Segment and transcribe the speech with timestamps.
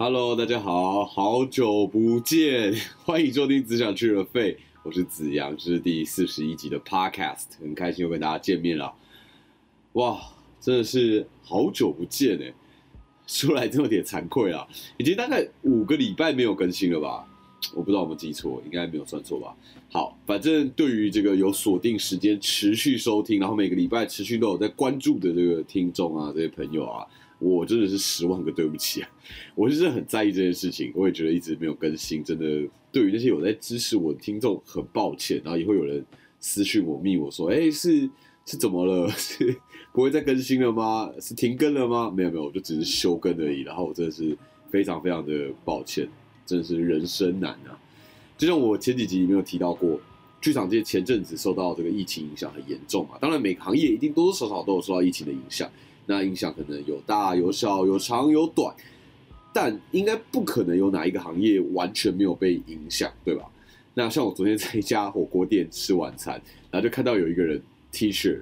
[0.00, 2.72] Hello，大家好，好久不见，
[3.04, 4.52] 欢迎收听《只想去了肺》，
[4.84, 8.94] 我是子阳，这是第四十一集的 Podcast，很开心又跟大家见面了。
[9.94, 10.20] 哇，
[10.60, 12.54] 真的是好久不见哎，
[13.26, 17.26] 说来真有点惭愧啊，已经大概五个礼拜没有更新了吧？
[17.74, 19.52] 我不知道有没有记错，应该没有算错吧？
[19.90, 27.04] 好，反正对于这个有锁定时间持续收听，然后每个礼拜持续都有在关注的这个听众啊，这些朋友啊。
[27.38, 29.10] 我真的是十万个对不起啊！
[29.54, 35.40] 我是真的很在意这件事情，我也觉得一直没有更新，真的对于那些有在支持我的听众很抱歉。
[35.44, 36.04] 然后也会有人
[36.40, 38.10] 私讯我、密我说：“哎，是
[38.44, 39.08] 是怎么了？
[39.16, 39.56] 是
[39.92, 41.10] 不会再更新了吗？
[41.20, 43.60] 是停更了吗？”没有没有，我就只是休更而已。
[43.60, 44.36] 然后我真的是
[44.70, 46.08] 非常非常的抱歉，
[46.44, 47.78] 真的是人生难啊！
[48.36, 50.00] 就像我前几集里面有提到过，
[50.40, 55.70] 剧场界前阵子受到这个疫情影响很严重嘛，当然每个行业一定多多少少都有受到疫情的影响。
[56.08, 58.74] 那影响可能有大有小，有长有短，
[59.52, 63.44] 但应该不可能有哪一个行业完全没有被影响，对吧？
[63.92, 68.40] 那像我昨天在一家火锅店吃晚餐，然后就看到有一个人 T 恤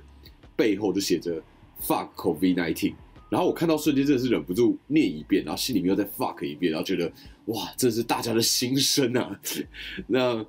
[0.55, 1.43] 背后就写着
[1.83, 2.95] “fuck COVID nineteen”，
[3.29, 7.13] 然后我看到瞬间真的是忍不住念一遍，然后心里面又再 fuck 一遍，然后觉得
[7.47, 9.41] 哇，这是大家的心声啊！
[10.07, 10.47] 那。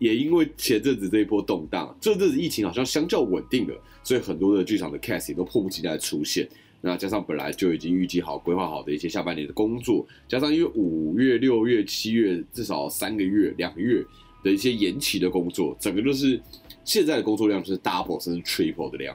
[0.00, 6.48] 也因为前阵子这一波动荡，这阵子疫情好像相较稳定了，所以很多的剧场的 cast 也都迫不及待出现。
[6.80, 14.02] 那加上本来就已经预计好、规划好的一些下半年的工作，加上因为五月、六月、七月至少三个月、两个月
[14.42, 16.40] 的一些延期的工作，整个就是
[16.84, 19.14] 现在的工作量就是 double 甚至 triple 的量。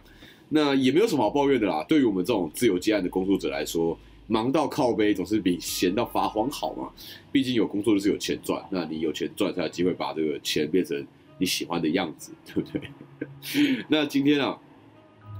[0.50, 1.84] 那也没有什么好抱怨的啦。
[1.90, 3.98] 对于我们这种自由接案的工作者来说，
[4.28, 6.92] 忙到靠背总是比闲到发慌好嘛，
[7.32, 11.04] 毕竟有工作就是有钱赚，那你有钱赚才有机会把这个钱变成
[11.40, 12.82] 你喜欢的样子，对不对？
[13.90, 14.56] 那今天啊，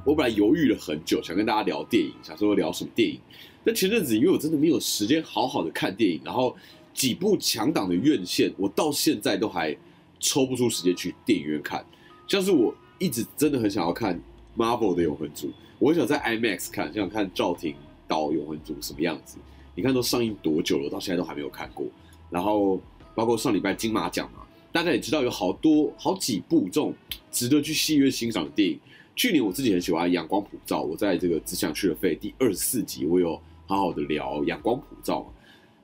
[0.06, 3.20] 我本来犹豫了很久，想跟大家聊电影，想说聊什么电影。
[3.64, 6.56] 那前阵子因为我真的没有时间好好的看电影，然后
[6.94, 9.76] 几部强档的院线，我到现在都还
[10.20, 11.84] 抽不出时间去电影院看。
[12.28, 14.22] 像是我一直真的很想要看
[14.56, 17.76] Marvel 的永恒族，我很想在 IMAX 看，想看赵婷。
[18.08, 19.40] 到永恒族什么样子？
[19.74, 20.88] 你看都上映多久了？
[20.92, 21.88] 到现在都还没有看过。
[22.30, 22.80] 然后
[23.16, 26.94] 包括上礼拜金马奖嘛，大家也知道有好多好几部这种
[27.32, 28.80] 值得去戏院欣赏的电影。
[29.16, 35.20] 去年我自己很喜欢《阳光普照》，我在这个只想去了费第二十四集，我有好好的聊《阳光普照》。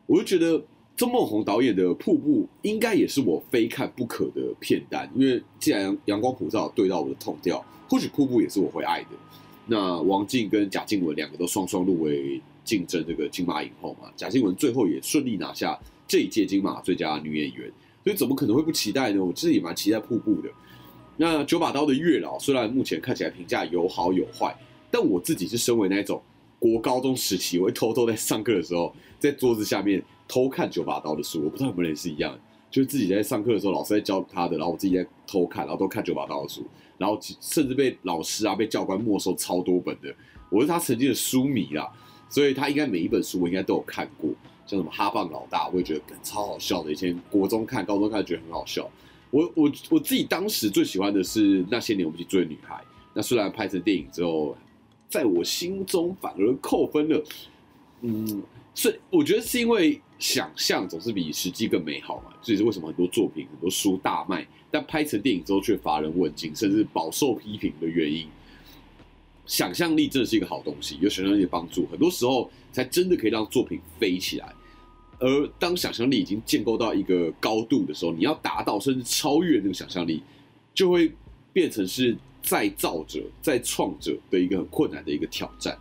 [0.05, 0.61] 我就觉得
[0.97, 9.09] 曾梦红导演的《瀑布》应该也是我非看不可的片单，因为既然《阳光普照》对到我的痛调，或许《瀑布》也是我会爱的。
[9.65, 14.11] 那王静跟贾静雯两个都双双入围竞争这个金马影后嘛？
[14.17, 17.71] 贾静雯最后也顺利拿下这一届金马最佳女演员，
[18.03, 19.23] 所以怎么可能会不期待呢？
[19.23, 20.49] 我其实也蛮期待《瀑布》的。
[21.21, 24.57] 那九把刀的月老虽然目前看起来评价有好有坏，
[24.89, 26.19] 但我自己是身为那一种
[26.57, 31.43] 国高中时期，我会偷偷在上课的时候在桌子下面偷看九把刀的书。
[31.43, 32.35] 我不知道有没有人是一样，
[32.71, 36.65] 就是自己在上课的时候老师在教他的，然后我自己在偷看，然后都看九把刀的书。
[36.97, 40.11] 然后甚至被老师啊、被教官没收超多本的，
[40.49, 41.87] 我是他曾经的书迷啦，
[42.29, 44.31] 所以他应该每一本书我应该都有看过，
[44.65, 46.91] 像什么哈棒老大，我也觉得超好笑的。
[46.91, 48.89] 以前国中看、高中看觉得很好笑。
[49.31, 52.83] 我我我自己当时最喜欢的是那些年我们去追女孩，
[53.13, 54.55] 那虽然拍成电影之后，
[55.09, 57.23] 在我心中反而扣分了。
[58.01, 58.43] 嗯，
[58.75, 64.45] 所以我觉得是因为想象总是比实际更美好嘛，这也是为什么很多作品、很多书大卖。
[64.73, 68.25] 但拍成电影之后却乏人问津，甚至饱受批评的原因，
[69.45, 74.53] 想象力真的是一个好东西，有想象力的帮助，很多时候才真的可以让作品飞起来。
[75.21, 80.23] 而当想象力已经建构到一个高度的时候，你要达到甚至超越那个想象力，
[80.73, 81.11] 就会
[81.53, 85.77] 变成是再造者、再创者的一个很困难的一个挑战。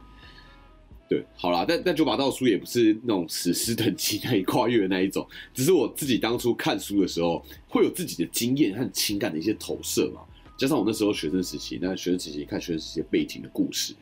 [1.09, 10.21] 对，好啦，但但九把刀书也不是那种史诗等级难以跨越的那一种，只是我自己当初看书的时候，会有自己的经验和情感的一些投射嘛。
[10.59, 13.95] 加上我那时候学生时期，那学生时期看学生时期背景的故事，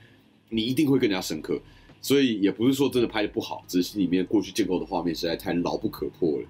[0.50, 1.58] 你一定会更加深刻。
[2.00, 6.46] 所以也不是说真的拍的不好，只是里面过去建构的画面实在太牢不可破了。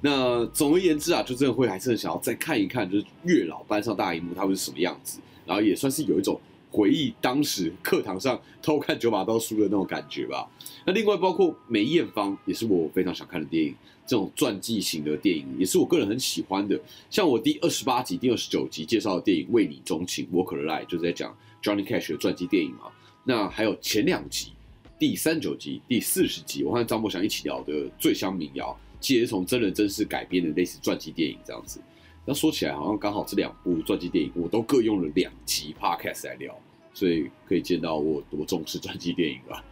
[0.00, 6.40] 那总而言之啊，就真的会还是很想要再看一看，就是月老搬上大荧幕，他会是什么样子，然后也算是有一种。
[6.76, 10.44] 回忆当时课堂上偷看九把刀书的那种感觉吧。
[10.84, 13.72] 那另外包括梅艳芳也是我非常想看的电影，
[14.04, 16.76] 这种传记型的电影也是我个人很喜欢的。
[17.08, 21.32] 像我第二十八集、第二十九集介绍的电影《为你钟情》Walker Lie 就是在讲
[21.62, 22.90] Johnny Cash 的传记电影嘛。
[23.22, 24.50] 那还有前两集，
[24.98, 28.66] 第三九集、第四十集，我和张博祥一起聊的《醉乡民谣》，
[29.00, 31.80] 其实从真人真事改编的类似传记电影这样子。
[32.24, 36.56] 那说起来，好像刚好这两部传记电影，我都各用了两集 podcast 来聊，
[36.92, 39.62] 所以可以见到我多重视传记电影了。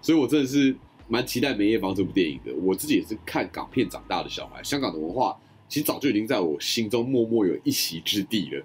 [0.00, 0.74] 所以我真的是，
[1.06, 2.52] 蛮期待《梅艳芳》这部电影的。
[2.54, 8.64] 我自己也是看港片长大的小孩，香港的文化其实早就已经在我心中默默有一席之地了。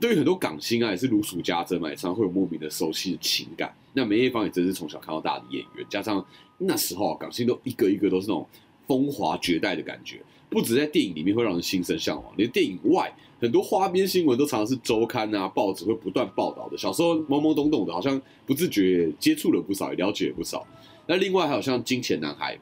[0.00, 3.74] 对于很多港星啊，也是如数家珍嘛，也常常会有莫名的熟悉的情感。
[3.92, 6.24] 那梅艳芳也真是从小看到大的演员，加上
[6.58, 8.46] 那时候港星都一个一个都是那种
[8.86, 16.78] 风华绝代的感觉，不止在电影里面会让人心生向往，连电影外很多花边新闻都常常是周刊啊、报纸会不断报道的。
[16.78, 20.66] 小时候懵懵懂懂的，好像不自觉接触了不少，也了解了不少。
[21.06, 22.56] 那另外还有像《金钱男孩》，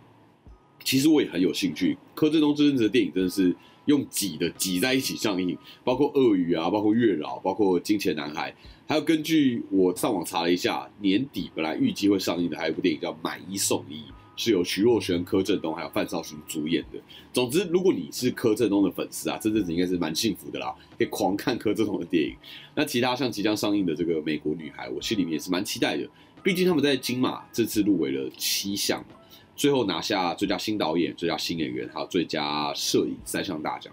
[0.83, 1.97] 其实我也很有兴趣。
[2.15, 3.55] 柯震东这阵子的电影真的是。
[3.91, 8.55] 用挤的挤在一起上映，包括鳄鱼啊，包括月老，包括金钱男孩，
[8.87, 13.95] 还有根据我上网查了一下，年底本来预计会上映的还有一部电影叫《买一送一》，
[14.37, 17.01] 是由徐若瑄、柯震东还有范少勋主演的。
[17.33, 22.35] 总之，如果你是柯震东的粉丝啊，这阵子应该是蛮幸福的啦，可以狂看柯震东的电影。
[22.77, 26.09] 那其他像即将上映的这个《美国女孩》，我心里面也是蛮期待的，
[26.45, 29.05] 毕竟他们在金马这次入围了七项。
[29.61, 33.93] 最后拿下最佳新导演、最佳新演员，还有最佳摄影三项大奖。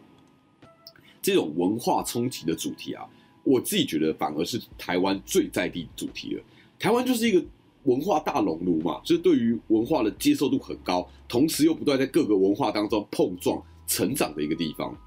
[1.21, 3.05] 这种文化冲击的主题啊，
[3.43, 6.43] 我自己觉得反而是台湾最在地主题了。
[6.79, 7.45] 台湾就是一个
[7.83, 14.97] 文化大熔炉嘛，就是对于文化的接受度很高，同时又不断在各个文化当中碰撞成长的一个地方。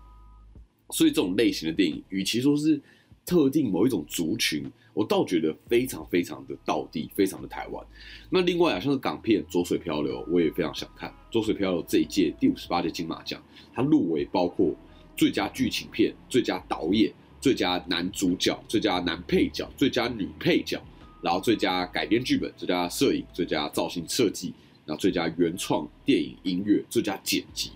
[0.91, 2.79] 所以这种类型的电影，与其说是
[3.27, 7.87] 特定某一种族群，我倒觉得非常非常的道地，非常的台湾。
[8.29, 13.41] 那另外啊，像是港片《浊水漂流》，我也非常想看《浊水漂流》这一届第五十八届金马奖，
[13.73, 14.75] 它入围包括
[15.17, 20.83] 最佳剧情片、最佳导演、最佳男主角、最佳男配角、最佳女配角，
[21.23, 24.53] 然后最佳改编剧本、最佳摄影、最佳造型设计，
[24.85, 27.71] 然后最佳原创电影音乐、最佳剪辑，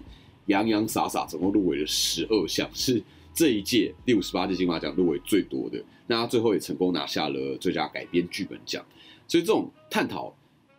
[0.46, 3.00] 洋洋洒洒总共入围了十二项，是。
[3.34, 8.84] 这一届第五十八届金马奖入围最多的，那他最后也成功拿下了最佳改编剧本奖。
[9.26, 10.32] 所以这种探讨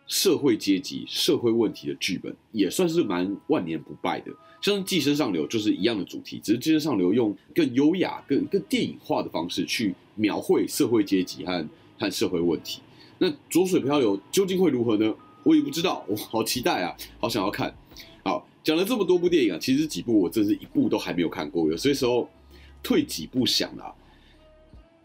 [0.07, 4.31] 社会阶级、社会问题的剧本，也算是蛮万年不败的。
[4.61, 11.67] 像《寄生上流》就是一样的主题，只是《寄生上流》用更优雅、更更电影化的方式去描绘社会阶级和
[11.99, 12.79] 和社会问题。
[13.17, 15.13] 那《浊水漂流》究竟会如何呢？
[15.43, 17.75] 我也不知道，我好期待啊，好想要看。
[18.23, 22.29] 好，讲了这么多部电影啊，其实几部我真是一部都还没有看过，有些时候。
[22.85, 23.89] 退几步想啊，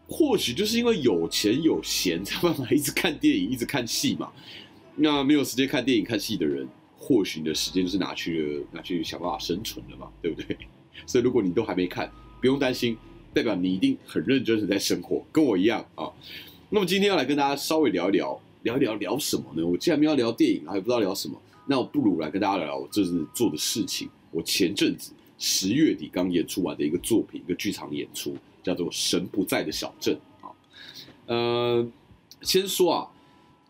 [0.07, 4.31] 或许就是因为有钱有闲，才办法 一直看电影、一直看戏嘛。
[4.95, 10.55] 那没有时间看电影、看戏的人，或许你的时间就是拿去拿去想办法生存了嘛，对不对？
[11.07, 12.95] 所以如果你都还没看，不用担心，
[13.33, 16.05] 代表你一定很认真的在生活，跟我一样啊。
[16.69, 19.65] 那么今天要来跟大家稍微聊一聊，聊一聊聊什么呢？
[19.65, 24.07] 我既然没有聊电影，还不知道聊什么，那我不如来跟大家聊聊我这次做的事情。
[24.29, 25.11] 我前阵子。
[25.43, 30.15] 十月底刚演出完的一个作品，一个剧场演出，叫做《神不在的小镇》
[30.45, 30.53] 啊。
[31.25, 31.87] 呃，
[32.43, 33.09] 先说啊，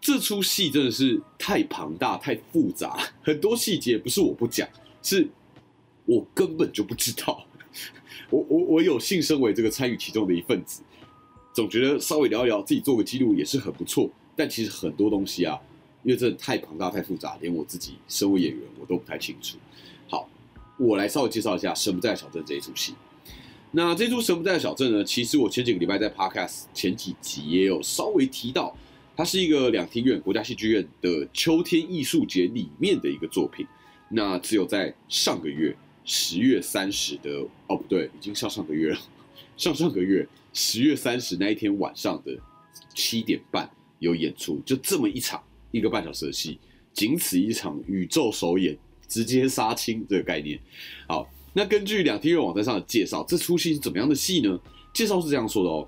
[0.02, 4.68] 这出戏真的是太庞大、太复杂，很多细节不是我不讲，
[5.02, 5.26] 是
[6.06, 7.46] 我根本就不知道。
[8.30, 10.82] 我我我有幸身为这个参与其中的一份子，
[11.54, 14.10] 总觉得稍微聊一聊，自己做个记录也是很不错。
[14.36, 15.58] 但其实很多东西啊，
[16.04, 19.58] 因为这太庞大、太复杂，连我自己身为演员我都不太清楚。
[20.82, 22.96] 我来稍微介绍一下《神不在小镇》这一出戏。
[23.70, 28.76] 那这出《神不在小镇》呢，其实我前几个礼拜在 Podcast 前几集也有稍微提到，
[29.16, 33.66] 它是一个两厅院国家戏剧院的秋天艺术节里面的一个作品。
[34.10, 35.74] 那只有在上个月
[36.04, 39.00] 十月三十的哦不对，已经上上个月了，
[39.56, 42.36] 上上个月十月三十那一天晚上的
[42.96, 43.70] 七点半
[44.00, 46.60] 有演出，就这么一场一个半小时的戏，
[46.92, 48.76] 仅此一场宇宙首演。
[49.12, 50.58] 直接杀青这个概念，
[51.06, 54.58] 好，那根据两厅院网站上的介绍，这出戏是怎么样的戏呢？
[54.94, 55.86] 介绍是这样说的哦：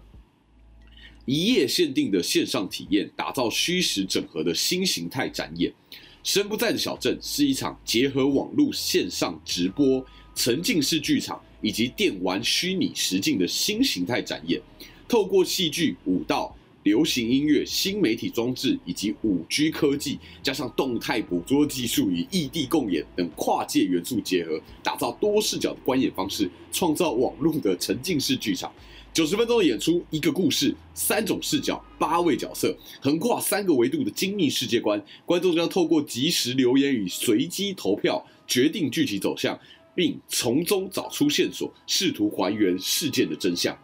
[1.23, 5.73] 一夜限定的线上体验，打造虚实整合的新形态展演。
[6.21, 14.61] 神不在的小镇是一场结合网络线上直播、沉浸式剧场以及电玩虚拟实境的新形态展演，
[15.07, 16.53] 透过戏剧、舞蹈。
[16.83, 28.71] 流行音乐、新媒体装置以及五 G 科技，加上动态捕捉技术与异地共演等跨界元素结合，打造多视角的观演方式，创造网络的沉浸式剧场。
[29.13, 34.99] 九十分钟的演出，一个故事，三种视角，八位角色，横跨三个维度的精密世界观。
[35.25, 39.57] 观众将透过即时留言与随机投票，决定剧情走向，
[39.93, 43.77] 并从中找出线索，试图还原事件的真相。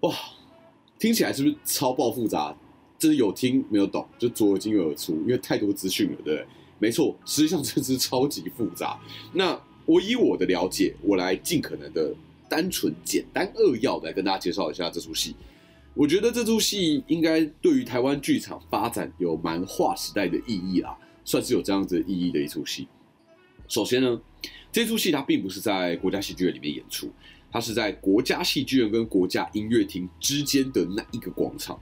[0.00, 0.14] 哇！
[1.00, 2.56] 听起来是不是超爆复杂？
[2.98, 6.46] 真的有听没有懂，就左耳进右耳出，因为太多资讯了，对不对？
[6.78, 9.00] 没错，实际上这是超级复杂。
[9.32, 12.14] 那我以我的了解，我来尽可能的
[12.48, 15.34] 单纯、简单、扼要来跟大家介绍一下这出戏。
[15.94, 20.96] 我觉得这出戏应该对于台湾剧场发展有蛮划时代的意义啦。
[21.24, 22.88] 算是有这样子意义的一出戏。
[23.68, 24.20] 首先呢，
[24.72, 27.10] 这出戏它并不是在国家戏剧院里面演出，
[27.50, 31.78] 它是在国家戏剧院跟国家音乐厅之间的那一个广场，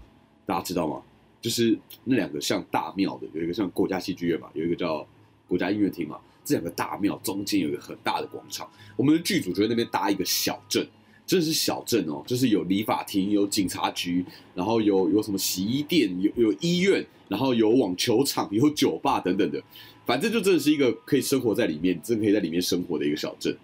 [0.47, 1.03] 大家知道吗？
[1.41, 5.07] 就是那两个像大庙的，有一个像国家戏剧院嘛，有一个叫
[5.47, 10.87] 国家音乐厅嘛，这两个大庙中间有一个很大的广场，我们的剧组就在那边搭一个小镇。
[11.27, 19.63] 真的是小镇哦，就是有理发厅、有警察局，然后有有什么洗衣店、有有医院，然后有网球场、有酒吧等等的，
[20.07, 23.55] 反正就真的是一个可以生活在里面，真的可以在里面生活的一个小镇。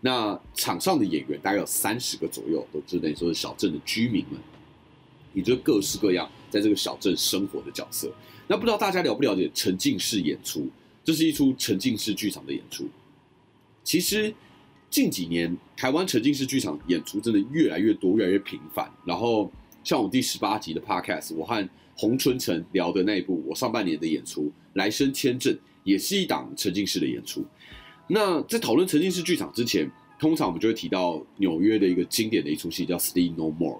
[0.00, 4.40] 那场上的演员大概有三十个左右，都是等于说是小镇的居民们，
[5.34, 8.12] 也就各式各样在这个小镇生活的角色。
[8.48, 10.68] 那不知道大家了不了解沉浸式演出？
[11.04, 12.88] 这是一出沉浸式剧场的演出，
[13.84, 14.34] 其实。
[14.90, 18.92] 近几年，台湾沉浸式剧场演出真的越来越多，越来越频繁。
[19.04, 19.48] 然后，
[19.84, 25.54] 像我第十八集的 Podcast，我和洪春成聊的那一部，我上半年的演出《来生签证》
[25.84, 27.46] 也是一档沉浸式的演出。
[28.10, 29.88] 那在讨论沉浸式剧场之前，
[30.18, 33.76] 通常我们就会提到纽约的一个经典的一出戏叫《Sleep No More》。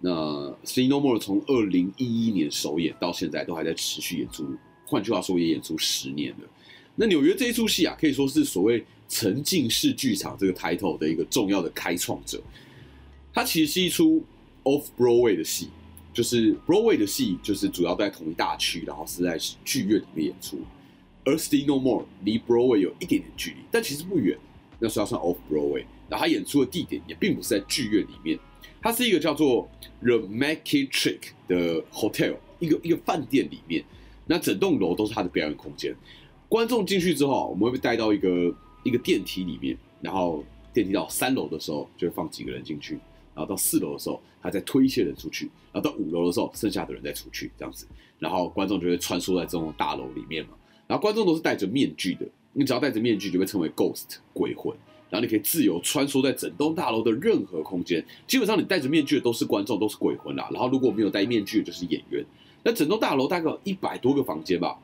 [0.00, 0.10] 那
[0.64, 4.46] 《Sleep No More》从二零一一年首演到现在都还在持续演出，
[4.86, 6.48] 换句话说，也演出十年了。
[6.94, 8.84] 那纽约这一出戏啊，可以说是所谓。
[9.06, 12.42] 沉浸式剧场这个 title 的一个重要的开创者，
[13.34, 14.24] 它其实是一出
[14.64, 15.68] off Broadway 的戏，
[16.12, 20.58] 就是 Broadway 的戏，就是主要在同一大区，然后是在剧院里面演出。
[21.24, 24.38] 而 Stay No More 离 Broadway 有一点点距离，但其实不远，
[24.78, 25.84] 那是要算 off Broadway。
[26.08, 28.38] 然后他演出的地点也并不是在剧院里面，
[28.82, 29.68] 它是一个叫做
[30.02, 33.84] The Mackie Trick 的 hotel，一个一个饭店里面，
[34.26, 35.94] 那整栋楼都是他的表演空间。
[36.48, 38.54] 观众进去之后，我们会被带到一个。
[38.84, 42.98] 一个电梯里面，然后电梯到三楼的时候，就会放几个人进去，
[43.34, 47.86] 然后到四楼的时候，他再推一些人出去，然后到五楼的时候，剩下的人再出去，这样子，
[48.18, 50.50] 然后观众就会穿梭在这种大楼里面嘛。
[50.86, 54.76] 然后观众都是戴着面具的，你只要戴着面具就被称为 ghost 鬼魂，
[55.10, 58.04] 然后你可以自由穿梭在整栋大楼的任何空间。
[58.26, 60.48] 基本上你戴着面具的都是观众，都是鬼魂啦。
[60.52, 62.24] 然后如果没有戴面具的就是演员。
[62.66, 64.78] 那整栋大楼大概有一百多个房间吧。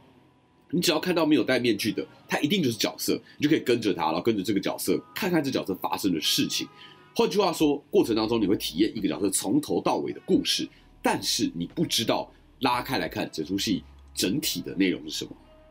[0.70, 6.68] 你只要看到没有戴面具的，他一定就是角色，你就可以跟着他，然后跟着这个角色看看这角色发生的事情。
[7.16, 10.68] 换句话说，过程当中你会体验一个角色从头到尾的故事，
[11.02, 12.30] 但是你不知道
[12.60, 13.82] 拉开来看整出戏
[14.14, 15.30] 整体的内容是什么，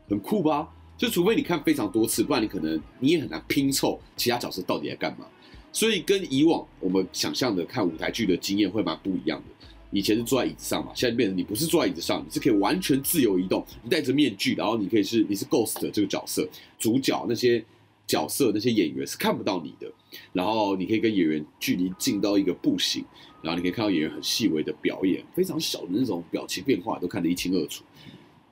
[0.09, 0.67] 很酷吧？
[0.97, 5.25] 就除非你看非常多次，不然你可能你也很难拼凑其他角色到底在干嘛。
[5.71, 9.67] 所以跟以往我们想象的看舞台剧的经验会蛮不一样的。
[9.91, 16.47] 以前是坐在椅子上嘛，现在变成你不是坐在椅子上，你是可以完全自由移动，你戴着面具，然后你可以是你是 ghost 这个角色，
[16.77, 17.63] 主角那些
[18.05, 19.91] 角色那些演员是看不到你的，
[20.33, 23.03] 然后你可以跟演员距离近到一个步行，
[23.41, 27.83] 然后你可以看到演员很细微的表演，非常小的那种表情变化都看得一清二楚。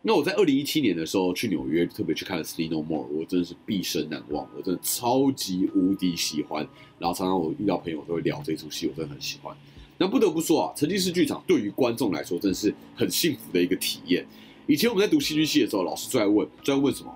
[0.08, 6.66] 那我在二零一七年的时候去纽约，特别去看了《Sleep No More》，我真的是毕生难忘，我真的超级无敌喜欢，
[6.98, 9.54] 然后常常我遇到朋友都会聊这出戏，我真的很喜欢。
[9.98, 14.26] 那不得不说啊，沉浸式剧场对于观众来说真的是很幸福的一个体验。
[14.66, 17.14] 以前我们在读戏剧系的时候，老师就在问，就在问什么？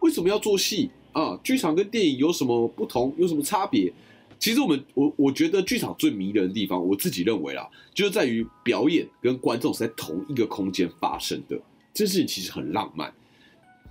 [0.00, 1.38] 为什么要做戏啊？
[1.44, 3.14] 剧场跟电影有什么不同？
[3.16, 3.92] 有什么差别？
[4.40, 11.56] 其实我们我我觉得剧场最迷人的地方，我自己认为啦，就是在于表演跟观众是在同一个空间发生的，
[11.94, 13.10] 这事情其实很浪漫。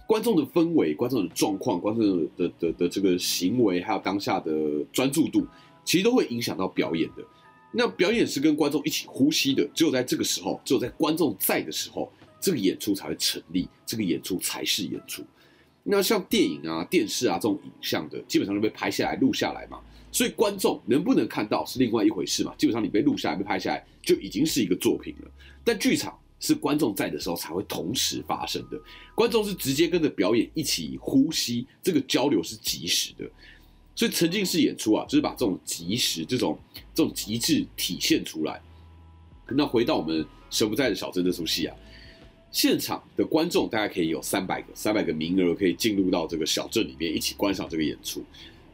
[0.06, 5.48] 观众的氛围、观众的状况、观众的的的这个行为，还有当下的专注度，
[5.86, 7.24] 其实都会影响到表演的。
[7.72, 15.24] 那表演是跟观众一起呼吸的，只有在这个时候，只有在观众在的时候，这个演出才会成立，这个演出才是演出。
[15.82, 19.80] 那像电影啊、电视啊这种影像的，基本上都被拍下来、录下来嘛，
[20.12, 22.54] 所以观众能不能看到是另外一回事嘛。
[22.58, 25.32] 基本上你被录下来、被拍下来，就已经是一个作品了。
[25.64, 28.78] 但剧场是观众在的时候才会同时发生的，
[29.16, 33.24] 观众是直接跟着表演一起呼吸，这个交流是即时的。
[33.96, 36.60] 所以沉浸式演出啊，就是把这种即时、这种
[36.94, 38.62] 这种极致体现出来。
[39.48, 41.74] 那回到我们神不在的小镇这出戏啊，
[42.52, 48.22] 现场的观众大概可以有三百个，三百个名额可以进入到这个小镇里面一起观赏这个演出。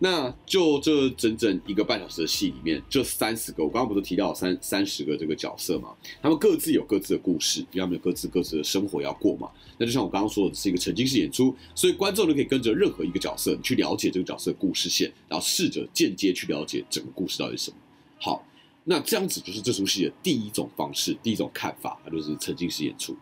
[0.02, 5.90] 那就这整整一个半小时的戏里面，这三十个，我刚刚不是提到三三十个这个角色嘛？
[6.22, 9.52] 他们各自有各自的故事，因为他们有各自各自的生活要过嘛。
[9.78, 17.78] 那就像我刚刚说的，是一个沉浸式演出，所以观众呢可以跟着任何一个角色，你去了解这个角色的故事线，然后试着间接去了解整个故事到底是什么。
[18.22, 18.46] 好，
[18.86, 23.14] 那这样子就是这出戏的第一种方式，第一种看法，它就是沉浸式演出。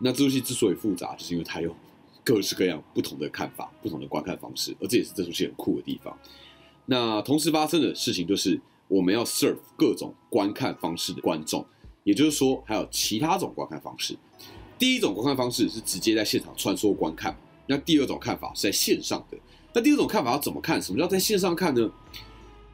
[0.00, 1.76] 那这出戏之所以复杂，就是因为它有。
[2.28, 6.14] 各式各样不同的看法，不同的观看方式，而这也是这出戏很酷的地方。
[6.84, 11.64] 那同时发生的事情就是，我们要 serve 各种观看方式的观众，
[12.04, 14.14] 也就是说，还有其他种观看方式。
[14.78, 17.34] 第一种观看方式是直接在现场穿梭观看，
[17.66, 19.38] 那第二种看法是在线上的。
[19.72, 20.82] 那第二种看法要怎么看？
[20.82, 21.90] 什么叫在线上看呢？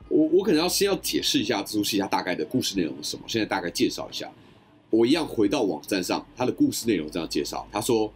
[0.09, 3.23] 我我可能要先要解释一下这出戏它大概的故事内容是什么。
[3.29, 4.29] 现在大概介绍一下。
[4.91, 8.13] 我一样回到网站上，它的故事内容这样介绍：他说，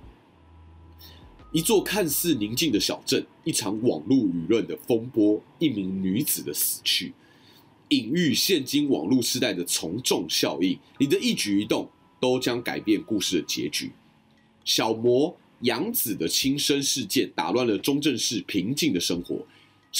[1.50, 7.14] 一座看似宁静的小镇，一场网络舆论的风波，一名女子的死去，
[7.88, 10.78] 隐喻现今网络时代的从众效应。
[10.98, 11.88] 你的一举一动
[12.20, 13.90] 都将改变故事的结局。
[14.62, 19.42] 小魔杨子的轻生事件打乱了中正市平静的生活。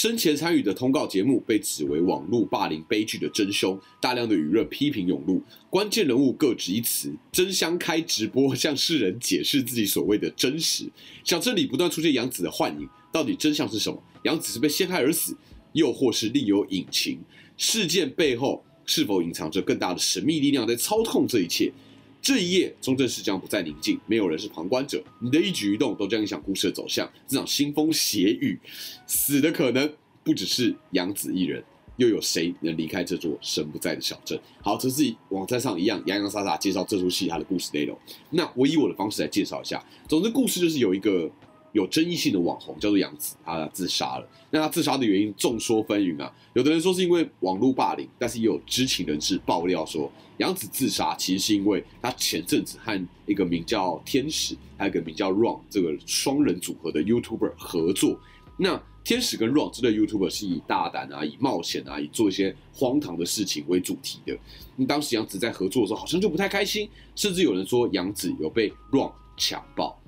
[0.01, 10.89] 生前参与的通告节目被指为网络霸凌悲剧的真凶，大量的舆论批评涌入，关键人物各执一词，争相开直播向世人解释自己所谓的真实。
[11.25, 14.01] 小镇里不断出现杨子的幻影，到底真相是什么？
[14.23, 15.37] 杨子是被陷害而死，
[15.73, 17.19] 又或是另有隐情？
[17.57, 21.73] 事件背后是否隐藏着更大的神秘力量在操控这一切？
[22.21, 25.03] 这一夜，中正市将不再宁静，没有人是旁观者。
[25.21, 27.11] 你的一举一动都将影响故事的走向。
[27.27, 28.59] 这场腥风血雨，
[29.07, 29.91] 死的可能
[30.23, 31.63] 不只是杨子一人，
[31.97, 34.39] 又有谁能离开这座神不在的小镇？
[34.63, 37.99] 好，这是网站上一样洋洋洒洒介绍这出戏它的故事内容。
[38.31, 39.85] 那我以我的方式来介绍一下。
[40.09, 41.31] 总之，故事就是有一个。
[41.73, 44.29] 有争议性的网红叫做杨子，他自杀了。
[44.51, 46.33] 那他自杀的原因众说纷纭啊。
[46.55, 58.19] 有的人说是因为网络霸凌，但是也有知情人士爆料说，杨子自杀其实是因为他前阵子和一个名叫天使，还有一个名叫 Ron 这个双人组合的 YouTuber 合作。
[58.57, 64.37] 那天使跟 Ron 这对 YouTuber 是以大胆啊、以冒险啊、以做一些荒唐的事情为主题的。
[64.77, 69.99] 那当时杨子在合作的时候，好像就不太开心，甚至有人说杨子有被 Ron 强暴。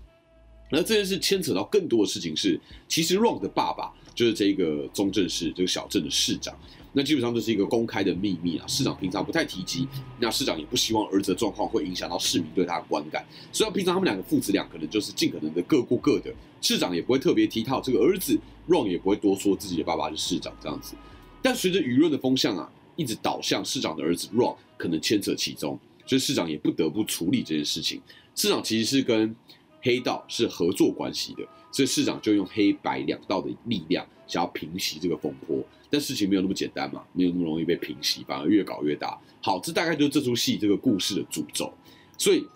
[0.71, 2.59] 那这件事牵扯到更多的事情是，
[2.89, 6.57] 其实 Ron 的爸爸就是这个中正市这个小镇的市长，
[6.93, 8.67] 那基本上就是一个公开的秘密啊。
[8.69, 20.95] 市长平常不太提及，那市长也不希望儿子的状况会影响到市民对他的观感，所以平常他们两个父子俩可能就是尽可能的各过各的，市长也不会特别提到这个儿子，Ron 也不会多说自己的爸爸是市长这样子。
[21.43, 28.01] 但随着舆论的风向啊，一直导向市长的儿子 Ron 可能牵扯其中，所以市长也不得不处理这件事情。
[28.37, 29.35] 市长其实是跟
[29.83, 35.63] 黑道是合作关系的，所以市长就用黑白两道的力量，想要平息这个风波。
[35.89, 39.19] 但事情没有那么简单嘛，没有那么容易被平息，反而越搞越大。
[39.43, 41.73] 好，这大概就是这出戏这个故事的主轴。
[42.17, 42.47] 所以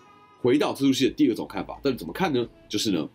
[0.41, 2.47] 回到这出戏的第二种看法，到底怎么看呢？
[2.69, 3.09] 就是呢，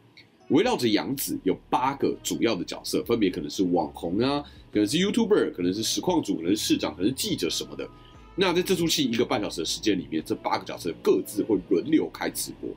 [0.49, 4.43] 围绕着杨子有八个主要的角色，分别可能是网红啊，
[4.73, 7.89] 可能是 YouTuber，可能是实况主，可能是市长，可能是记者什么的。
[8.37, 12.69] 那在这出戏一个半小时的时间里面，这八个角色各自会轮流开直播。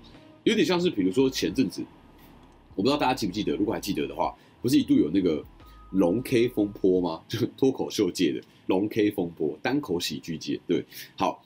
[0.44, 1.84] 有点像是，比如说前阵子，
[2.76, 5.44] 我不知道大家记不记得，如果还记得的话，不是一度有那个
[5.92, 7.22] 龙 K 风波吗？
[7.30, 10.84] 就脱口秀界的龙 K 风波，单口喜剧界，对，
[11.16, 11.44] 好，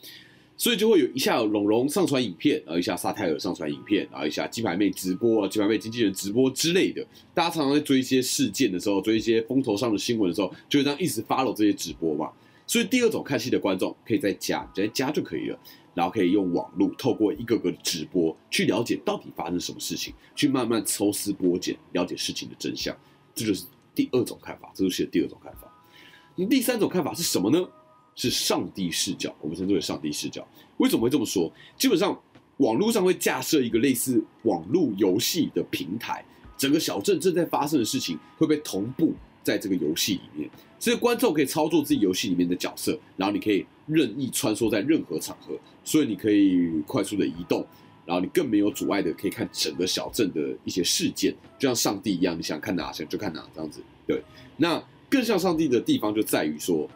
[0.55, 12.31] 所以就会有一下龙龙上传影片，然后一下沙泰尔上传影片，然后一下鸡排妹直播啊，鸡排妹经纪人直播之类的，大家常常在追一些事件的时候，追一些风头上的新闻的时候，就会这样一直 follow 这些直播嘛。
[12.65, 15.59] 所以第二种看戏的观众可以在家，在家就可以了。
[15.97, 22.95] 然后可以用网络透过一个个直播去了解到底发生什么事情，去慢慢抽丝剥茧，了解事情的真相。
[23.33, 25.61] 这就是第二种看法，这就是第二种看法。
[26.35, 27.67] 那第三种看法是什么呢？
[28.13, 30.47] 是上帝视角，我们称之为上帝视角。
[30.77, 31.51] 为什么会这么说？
[31.79, 32.15] 基本上
[32.57, 36.23] 网络上会架设一个类似网络游戏的平台，
[36.55, 39.15] 整个小镇正在发生的事情会被同步
[39.47, 40.49] 在这个游戏里面。
[40.77, 47.65] 所以观众可以操作自己游戏里面的角色，然后你可以任意穿梭在任何场合，所以你可以快速的移动，
[48.05, 53.81] 然后你更没有阻碍的可以看整个小镇的一些事件，就像上帝一样，你想看哪想就看哪这样子。
[54.05, 54.21] 对，
[54.57, 56.87] 那更像上帝的地方就在于说，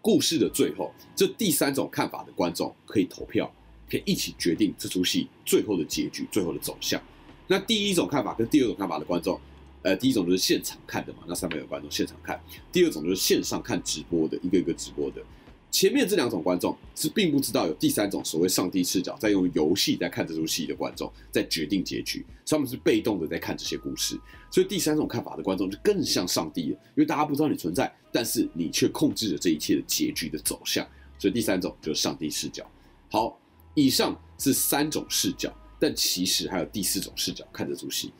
[0.00, 3.48] 故事的最后，这第三种看法的观众可以投票，
[3.88, 7.00] 可以一起决定这出戏最后的结局、最后的走向。
[7.46, 9.40] 那第一种看法跟第二种看法的观众。
[9.82, 12.36] 呃，第一种就是现场看的嘛，那三百个观众现场看；
[12.72, 15.22] 第二种就是线上看直播的，一个一个直播的。
[15.70, 24.18] 前面这两种观众是并不知道有第三种所谓上帝视角，在用游戏在看这出戏的观众，在决定结局，所以他们是被动的在看这些故事。
[24.50, 30.86] 所以第三种看法的观众就更像上帝了，因为大家不知道你存在，但是你却控制着这一切的结局的走向。
[31.18, 32.66] 所以第三种就是上帝视角。
[33.10, 33.38] 好，
[33.74, 38.10] 以上是三种视角，但其实还有第四种视角看这出戏。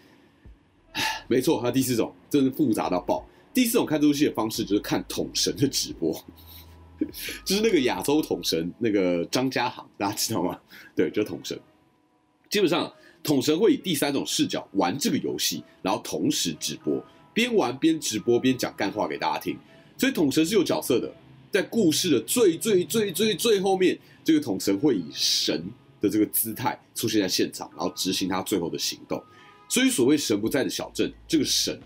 [1.28, 3.26] 没错，还有第四种，真是复杂到爆。
[3.52, 6.12] 第四种看这部戏的方式就是看统神的直播，
[7.44, 10.58] 就是那个亚洲统神那个张家航，大家知道吗？
[10.94, 11.58] 对，就是统神。
[12.48, 19.58] 基本上统神会以第三种视角玩这个游戏，然后同时直播，边玩边直播边讲干话给大家听。
[19.96, 21.12] 所以统神是有角色的，
[21.50, 25.62] 在故事的最最最最最后面，这个统神会以神
[26.00, 29.22] 的这个姿态出现在现场，然后执行他最后的行动。
[29.68, 31.78] 所以所谓神不在的小镇，这个神，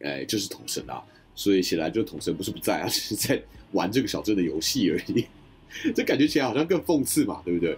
[0.00, 1.02] 哎，就是统神啊。
[1.34, 3.42] 所以显然就统神不是不在啊， 只是在
[3.72, 5.24] 玩这个小镇的游戏而已。
[5.96, 7.74] 这感觉起来好像更讽刺嘛，对不对？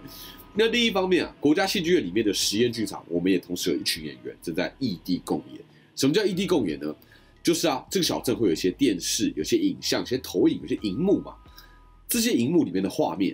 [0.53, 5.61] 那另一方面啊，国家戏剧院里面的实验剧场，我们也同时有一群演员正在异地共演。
[5.95, 6.93] 什么叫异地共演呢？
[7.41, 11.33] 就是啊，这个小镇会有一些电视、有些影像、有些投影、有些荧幕嘛。
[12.09, 13.33] 这些荧幕里面的画面，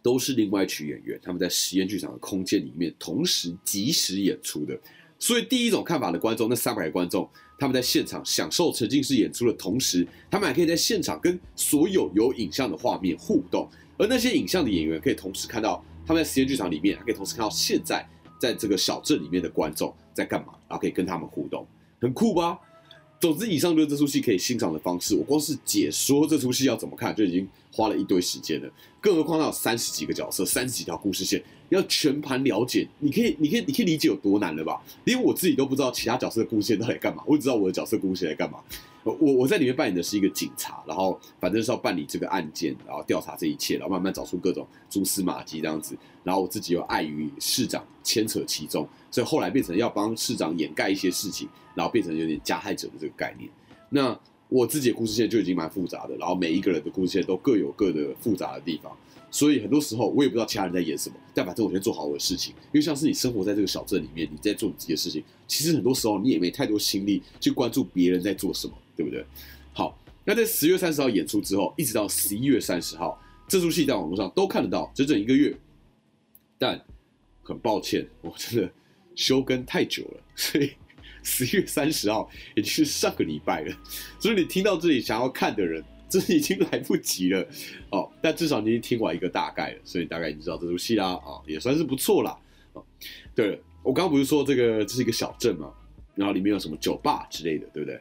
[0.00, 4.78] 都是另外一群演员他们在实验剧场的空间里面同时即时演出的。
[5.18, 7.28] 所以第一种看法的观众，那三百个观众，
[7.58, 13.68] 他们在现场享受沉浸式演出的同时，他们还可以在现场跟所有有影像的画面互动。
[13.96, 18.08] 而那些影像的演员可以同时看到他们在实验剧场里面，还可以同时看到现在
[18.40, 21.66] 在这个小镇里面的观众在干嘛，然后可以跟他们互动，
[22.00, 22.56] 很酷吧？
[23.20, 25.14] 总之，以上就是这出戏可以欣赏的方式。
[25.16, 28.70] 我光是解说这出戏要怎么看，就已经花了一堆时间了。
[29.00, 34.80] 更何况它有三十几个角色，三十几条故事线，要全盘了解，你可以，你可以，你可以理解有多难了吧？
[35.04, 38.60] 连我自己都不知道其他角色的故事线到底干嘛，我只知道我的角色故事线在干嘛。
[39.20, 45.96] 我我在里面扮演的是一个警察，然后反正是要办理这个案件，然后调查这一切，然后慢慢找出各种蛛丝马迹这样子。
[46.24, 53.50] 然后我自己又碍于市长牵扯其中，所以后来变成要帮市长掩盖一些事情，然后变成有点加害者的这个概念。
[53.90, 54.18] 那
[54.48, 58.90] 我自己的故事线就已经蛮复杂的，然后每一个人的故事线都各有各的复杂的地方。
[59.30, 62.54] 所以很多时候我也不知道其他人在演什么，但反正我先做好我的事情。
[62.66, 68.72] 因为像是你生活在这个小镇里面，你在做你自己的事情，其实很多时候你也没太多心力去关注别人在做什么。
[68.98, 69.24] 对不对？
[69.72, 75.56] 好，那在十月三十号演出之后，一直到十一月三十号，这出戏在网络上都看得到，整整一个月。
[76.58, 76.84] 但
[77.44, 78.68] 很抱歉，我真的
[79.14, 80.72] 休更太久了，所以
[81.22, 83.72] 十一月三十号也就是上个礼拜了。
[84.18, 87.46] 所以你听到这里想要看的人，这已经来不及了
[87.90, 88.10] 哦。
[88.20, 92.36] 但至少你已经听完一个大概了，所以大概已经知道这出戏啦啊，也算是不错啦。
[92.72, 92.84] 哦，
[93.36, 95.72] 对了，我刚刚不是说这个这是一个小镇嘛，
[96.16, 98.00] 然后里面有什么酒吧之类的，对不对？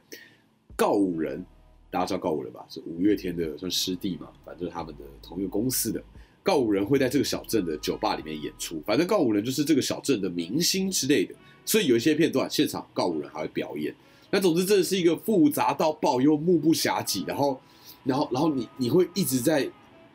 [0.78, 1.44] 告五人，
[1.90, 2.64] 大家知道告五人吧？
[2.70, 4.28] 是五月天的算师弟嘛？
[4.46, 6.02] 反正他们的同一个公司的
[6.44, 8.80] 告五人会在这个小镇的酒吧里面演出。
[8.86, 11.34] 反正告五人就是这个小镇的明星之类的，
[11.66, 13.94] 所以有一些片段现场告五人还会表演。
[14.30, 17.60] 那总之，真的是一个复杂到爆又目不暇接，然后，
[18.04, 19.68] 然后，然后你你会一直在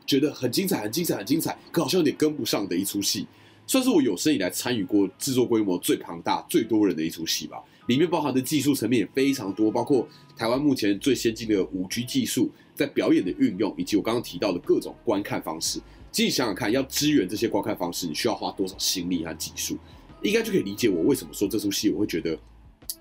[0.07, 3.27] 觉得很精彩、很精彩、很精彩，可好像有点跟不上的一出戏。
[3.67, 7.63] 算是我有生以来参与过制作规模最庞大、最多人的一出戏吧。
[7.87, 15.81] 里面包含的技术层面也非常多，包括台湾目前最先进的五 G 技术在表演的运用，以及我刚刚提到的各种观看方式。
[16.13, 19.77] 其实想想看，要支援这些观看方式，你需要花多少心力和技术，
[20.23, 22.39] 应该就可以理解我为什么说这出戏我会觉得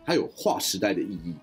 [0.03, 1.35] 它有划时代的意义。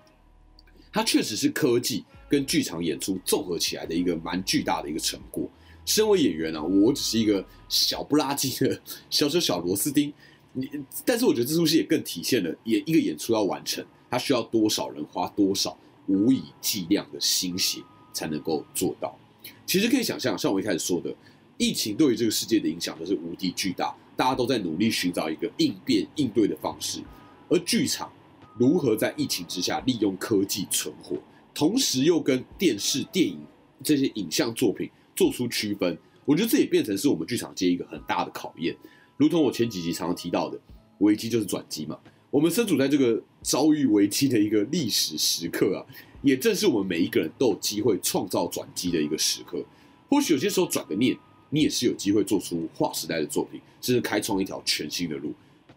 [0.91, 5.47] 它确实是科技跟剧场演出综合起来的一个蛮巨大的一个成果。
[5.85, 10.11] 身为演员啊，我只是一个小不拉几的小小小螺丝钉。
[10.53, 10.69] 你，
[11.05, 17.81] 但是我觉得这出戏也更体现了演一个演出要完成，它需要多少人花多少无以计量的心血
[18.13, 19.17] 才能够做到。
[19.65, 21.13] 其实可以想象，像我一开始说的，
[21.57, 27.01] 疫情对于这个世界的影响都是无敌巨大，大家都在努力寻找一个应变应对的方式。
[27.47, 28.11] 而剧场
[28.57, 31.17] 如何在疫情之下利用科技存活，
[31.53, 33.39] 同时又跟电视、电影
[33.83, 34.89] 这些影像作品。
[35.15, 38.73] 做出区分，我觉得这也变成是我们剧场界一个很大的考验。
[39.19, 40.57] 如同我前几集常常提到的，
[40.99, 41.99] 危机就是转机嘛。
[42.31, 45.85] 我们身处在这个遭遇危机的一个历史时刻啊，
[46.21, 49.61] 也正是我们每一个人都有机会创造转机的一个时刻。
[50.07, 51.17] 或许有些时候转个念，
[51.49, 55.33] 你也是有机会做出划时代的作品，甚至开创一条全新的路。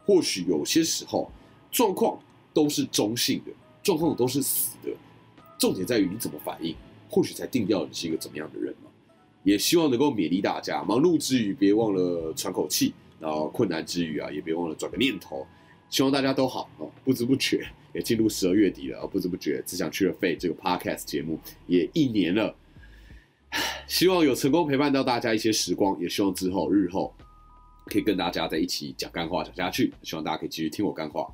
[0.07, 1.29] 或许有些时候
[1.73, 2.17] 状况
[2.55, 3.51] 都是中性的，
[3.83, 4.91] 状况都是死的，
[5.59, 6.77] 重点在于你怎么反应，
[7.11, 8.91] 或许才定掉你是一个怎么样的人嘛。
[9.43, 15.47] 也希望能够勉励大家，忙碌之余别忘了喘口气，然后困难之余啊，也别忘了转个念头。
[15.89, 16.91] 希望大家都好哦。
[17.05, 22.53] 不知不觉也进入十二月底了，不知不觉只想去了废这个 podcast 节目也一年了。
[23.87, 27.15] 希望有成功陪伴到大家一些时光，也希望之后日后
[27.87, 29.93] 可以跟大家在一起讲干话讲下去。
[30.03, 31.33] 希望大家可以继续听我干话。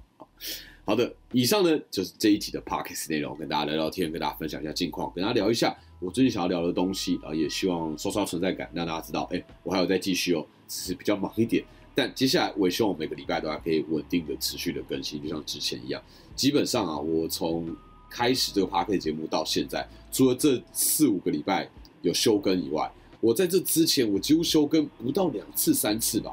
[0.84, 11.62] 好的，以上呢就是这一集的 podcast 内容，跟大家聊聊天，跟大家分享一下近况，跟大家聊一下我最近想要聊的东西，然后也希望刷刷存在感，让大家知道，哎，我还有在继续哦，只是比较忙一点。
[11.98, 16.00] 但接下来我也希望我每个礼拜都还可以稳定的、持续的更新，就像之前一样。
[16.36, 17.74] 基本上啊，我从
[18.08, 21.68] 开始这个 podcast 节目到现在，除了这四五个礼拜
[22.02, 22.88] 有休更以外，
[23.20, 26.30] 我在这之前我几乎休更不到两次、三次吧。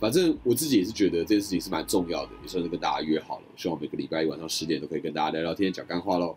[0.00, 3.44] 反正我自己也是觉得这件事情是蛮重要的，也算是跟大家约好了。
[3.52, 6.34] 我希望每个礼拜一晚上十点都可以跟大家聊聊天、讲干话喽。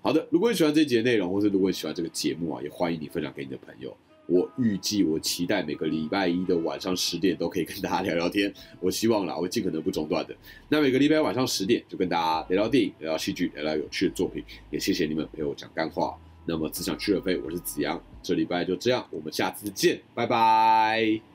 [0.00, 3.96] 好的，如果你喜欢这节内容，或者如果你喜欢这个节目啊，也欢迎你分享给你的朋友。
[4.32, 10.34] 我预计我期待每个礼拜一的晚上十点都可以跟大家聊聊天， 我希望啦，我尽可能不中断的。
[10.70, 16.16] 那每个礼拜晚上十点就跟大家聊聊电影、聊聊戏剧、聊聊有趣的作品，也谢谢你们陪我讲干话。
[16.46, 21.31] 那么只想去了飞，我是子阳，这礼拜就这样，我们下次见，拜拜。